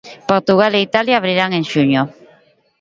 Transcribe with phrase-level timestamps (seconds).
[0.31, 2.01] Portugal e Italia abriran en xuño.